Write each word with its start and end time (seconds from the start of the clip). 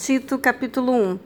Tito, 0.00 0.38
capítulo 0.38 0.92
1 0.92 1.18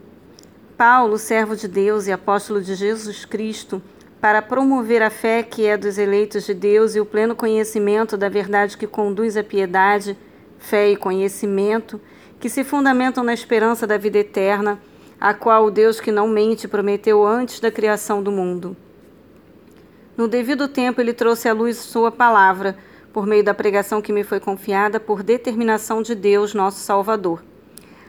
Paulo, 0.79 1.19
servo 1.19 1.55
de 1.55 1.69
Deus 1.69 2.07
e 2.07 2.13
apóstolo 2.13 2.63
de 2.63 2.75
Jesus 2.75 3.27
Cristo, 3.27 3.83
para 4.19 4.41
promover 4.41 5.03
a 5.03 5.11
fé 5.11 5.43
que 5.43 5.67
é 5.67 5.77
dos 5.77 5.99
eleitos 5.99 6.47
de 6.47 6.55
Deus 6.55 6.95
e 6.95 7.01
o 7.01 7.05
pleno 7.05 7.37
conhecimento 7.37 8.17
da 8.17 8.31
verdade 8.31 8.79
que 8.79 8.87
conduz 8.87 9.37
à 9.37 9.45
piedade, 9.45 10.17
fé 10.59 10.91
e 10.91 10.97
conhecimento, 10.97 12.01
que 12.41 12.49
se 12.49 12.65
fundamentam 12.65 13.23
na 13.23 13.35
esperança 13.35 13.87
da 13.87 13.99
vida 13.99 14.17
eterna, 14.17 14.81
a 15.21 15.35
qual 15.35 15.67
o 15.67 15.71
Deus 15.71 16.01
que 16.01 16.11
não 16.11 16.27
mente 16.27 16.67
prometeu 16.67 17.27
antes 17.27 17.61
da 17.61 17.71
criação 17.71 18.23
do 18.23 18.33
mundo. 18.33 18.75
No 20.17 20.27
devido 20.27 20.67
tempo, 20.67 20.99
ele 20.99 21.13
trouxe 21.13 21.47
à 21.47 21.53
luz 21.53 21.77
sua 21.77 22.11
palavra, 22.11 22.79
por 23.13 23.27
meio 23.27 23.45
da 23.45 23.53
pregação 23.53 24.01
que 24.01 24.15
me 24.15 24.25
foi 24.25 24.41
confiada 24.41 24.99
por 24.99 25.23
determinação 25.23 26.01
de 26.01 26.15
Deus, 26.15 26.55
nosso 26.55 26.79
Salvador 26.79 27.52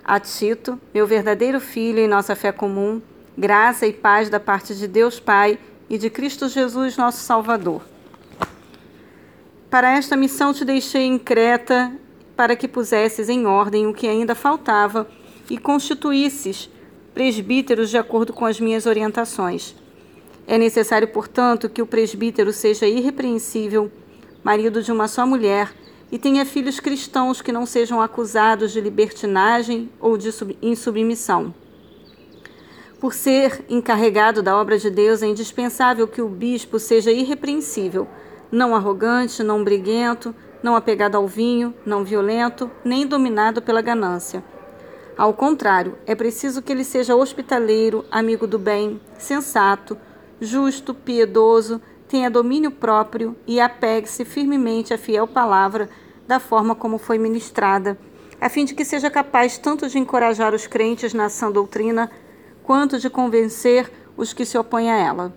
a 0.04 0.20
Tito, 0.20 0.80
meu 0.94 1.08
verdadeiro 1.08 1.60
filho 1.60 2.00
em 2.00 2.08
nossa 2.08 2.36
fé 2.36 2.52
comum, 2.52 3.02
graça 3.38 3.88
e 3.88 3.94
paz 3.94 4.30
da 4.30 4.40
parte 4.40 4.76
de 4.76 4.88
Deus 4.88 5.20
Pai 5.20 5.58
e 5.90 5.98
de 5.98 6.10
Cristo 6.10 6.50
Jesus, 6.50 6.98
nosso 6.98 7.20
Salvador. 7.20 7.82
Para 9.70 9.98
esta 9.98 10.18
missão 10.18 10.54
te 10.54 10.66
deixei 10.66 11.04
em 11.04 11.18
Creta, 11.18 11.92
para 12.36 12.56
que 12.56 12.68
pusesses 12.68 13.30
em 13.30 13.46
ordem 13.46 13.88
o 13.88 13.94
que 13.94 14.08
ainda 14.08 14.36
faltava 14.36 15.08
e 15.50 15.58
constituísses 15.58 16.70
presbíteros 17.14 17.90
de 17.90 17.98
acordo 17.98 18.34
com 18.34 18.46
as 18.46 18.60
minhas 18.60 18.86
orientações. 18.86 19.76
É 20.46 20.58
necessário, 20.58 21.08
portanto, 21.08 21.70
que 21.70 21.82
o 21.82 21.88
presbítero 21.88 22.52
seja 22.52 22.86
irrepreensível, 22.86 23.92
marido 24.44 24.84
de 24.84 24.92
uma 24.92 25.08
só 25.08 25.26
mulher, 25.26 25.74
e 26.14 26.20
tenha 26.20 26.46
filhos 26.46 26.80
cristãos 26.80 27.42
que 27.42 27.52
não 27.52 27.66
sejam 27.66 28.00
acusados 28.00 28.72
de 28.72 28.80
libertinagem 28.80 29.90
ou 30.00 30.16
de 30.16 30.30
insubmissão. 30.62 31.52
Por 33.00 33.16
ser 33.16 33.66
encarregado 33.68 34.44
da 34.44 34.56
obra 34.56 34.78
de 34.78 34.92
Deus, 34.92 35.24
é 35.24 35.26
indispensável 35.26 36.08
que 36.08 36.22
o 36.22 36.30
bispo 36.30 36.78
seja 36.78 37.12
irrepreensível, 37.12 38.08
não 38.52 38.76
arrogante, 38.76 39.42
não 39.42 39.64
briguento, 39.64 40.36
não 40.62 40.76
apegado 40.76 41.16
ao 41.16 41.28
vinho, 41.28 41.74
não 41.84 42.04
violento, 42.04 42.70
nem 42.86 43.08
dominado 43.08 43.60
pela 43.60 43.82
ganância. 43.82 44.44
Ao 45.18 45.34
contrário, 45.34 45.98
é 46.06 46.14
preciso 46.14 46.62
que 46.62 46.72
ele 46.72 46.84
seja 46.84 47.16
hospitaleiro, 47.16 48.06
amigo 48.12 48.46
do 48.46 48.60
bem, 48.60 49.02
sensato, 49.18 49.98
justo, 50.40 50.94
piedoso, 50.94 51.82
tenha 52.14 52.30
domínio 52.30 52.70
próprio 52.70 53.36
e 53.48 53.60
apegue-se 53.60 54.24
firmemente 54.24 54.94
à 54.94 55.00
fiel 55.00 55.28
palavra 55.28 55.90
da 56.28 56.40
forma 56.40 56.76
como 56.76 57.00
foi 57.00 57.18
ministrada, 57.18 57.98
a 58.40 58.48
fim 58.50 58.66
de 58.66 58.76
que 58.76 58.86
seja 58.86 59.10
capaz 59.10 59.58
tanto 59.58 59.90
de 59.90 59.98
encorajar 59.98 60.54
os 60.54 60.68
crentes 60.68 61.12
na 61.12 61.28
sã 61.28 61.52
doutrina, 61.52 62.12
quanto 62.62 63.00
de 63.00 63.10
convencer 63.10 63.92
os 64.16 64.32
que 64.32 64.46
se 64.46 64.56
opõem 64.56 64.92
a 64.92 64.96
ela. 64.96 65.34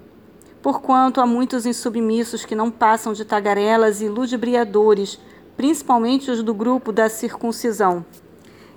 Porquanto 0.60 1.18
há 1.18 1.26
muitos 1.26 1.64
insubmissos 1.64 2.44
que 2.44 2.54
não 2.54 2.70
passam 2.70 3.14
de 3.14 3.24
tagarelas 3.24 4.02
e 4.02 4.08
ludibriadores, 4.10 5.18
principalmente 5.56 6.30
os 6.30 6.42
do 6.42 6.52
grupo 6.52 6.92
da 6.92 7.08
circuncisão. 7.08 8.04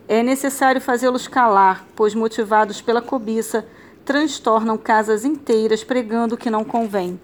É 0.08 0.24
necessário 0.24 0.80
fazê-los 0.80 1.28
calar, 1.28 1.86
pois, 1.98 2.16
motivados 2.16 2.82
pela 2.82 3.02
cobiça, 3.02 3.68
transtornam 4.06 4.78
casas 4.78 5.26
inteiras 5.26 5.84
pregando 5.84 6.36
o 6.36 6.38
que 6.38 6.50
não 6.50 6.64
convém. 6.64 7.20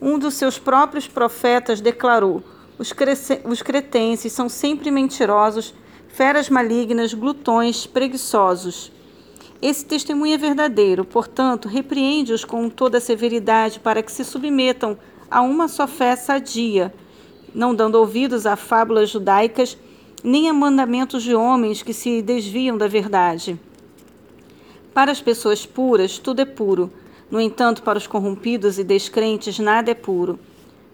Um 0.00 0.18
dos 0.18 0.34
seus 0.34 0.58
próprios 0.58 1.06
profetas 1.08 1.80
declarou: 1.80 2.42
os, 2.78 2.94
os 3.44 3.62
cretenses 3.62 4.32
são 4.32 4.48
sempre 4.48 4.90
mentirosos, 4.90 5.74
feras 6.08 6.48
malignas, 6.48 7.12
glutões, 7.12 7.86
preguiçosos. 7.86 8.92
Esse 9.60 9.84
testemunho 9.84 10.34
é 10.34 10.38
verdadeiro, 10.38 11.04
portanto, 11.04 11.66
repreende-os 11.66 12.44
com 12.44 12.70
toda 12.70 12.98
a 12.98 13.00
severidade 13.00 13.80
para 13.80 14.02
que 14.02 14.12
se 14.12 14.24
submetam 14.24 14.96
a 15.28 15.40
uma 15.40 15.66
só 15.66 15.88
fé 15.88 16.14
sadia, 16.14 16.94
não 17.52 17.74
dando 17.74 17.96
ouvidos 17.96 18.46
a 18.46 18.54
fábulas 18.54 19.10
judaicas, 19.10 19.76
nem 20.22 20.48
a 20.48 20.54
mandamentos 20.54 21.24
de 21.24 21.34
homens 21.34 21.82
que 21.82 21.92
se 21.92 22.22
desviam 22.22 22.78
da 22.78 22.86
verdade. 22.86 23.58
Para 24.94 25.10
as 25.10 25.20
pessoas 25.20 25.66
puras, 25.66 26.18
tudo 26.18 26.40
é 26.40 26.44
puro. 26.44 26.92
No 27.30 27.40
entanto, 27.40 27.82
para 27.82 27.98
os 27.98 28.06
corrompidos 28.06 28.78
e 28.78 28.84
descrentes, 28.84 29.58
nada 29.58 29.90
é 29.90 29.94
puro. 29.94 30.38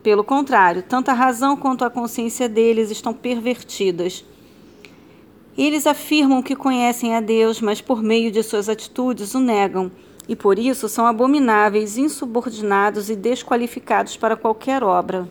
Pelo 0.02 0.24
contrário, 0.24 0.82
tanto 0.82 1.10
a 1.10 1.14
razão 1.14 1.56
quanto 1.56 1.84
a 1.84 1.90
consciência 1.90 2.48
deles 2.48 2.90
estão 2.90 3.14
pervertidas. 3.14 4.24
Eles 5.56 5.86
afirmam 5.86 6.42
que 6.42 6.56
conhecem 6.56 7.14
a 7.14 7.20
Deus, 7.20 7.60
mas 7.60 7.80
por 7.80 8.02
meio 8.02 8.32
de 8.32 8.42
suas 8.42 8.68
atitudes 8.68 9.34
o 9.34 9.38
negam, 9.38 9.90
e 10.28 10.34
por 10.34 10.58
isso 10.58 10.88
são 10.88 11.06
abomináveis, 11.06 11.96
insubordinados 11.96 13.08
e 13.08 13.14
desqualificados 13.14 14.16
para 14.16 14.36
qualquer 14.36 14.82
obra. 14.82 15.28